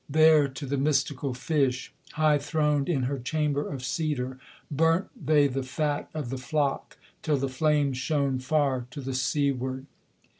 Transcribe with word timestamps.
There 0.09 0.47
to 0.47 0.65
the 0.65 0.79
mystical 0.79 1.35
fish, 1.35 1.93
high 2.13 2.39
throned 2.39 2.89
in 2.89 3.03
her 3.03 3.19
chamber 3.19 3.69
of 3.71 3.83
cedar, 3.85 4.39
Burnt 4.71 5.11
they 5.27 5.45
the 5.45 5.61
fat 5.61 6.09
of 6.11 6.31
the 6.31 6.39
flock; 6.39 6.97
till 7.21 7.37
the 7.37 7.47
flame 7.47 7.93
shone 7.93 8.39
far 8.39 8.87
to 8.89 8.99
the 8.99 9.13
seaward. 9.13 9.85